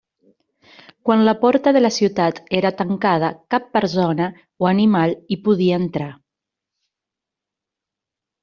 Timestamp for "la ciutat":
1.83-2.39